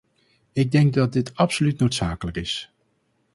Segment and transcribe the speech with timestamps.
[0.53, 2.73] Ik denk dat dit absoluut noodzakelijk is.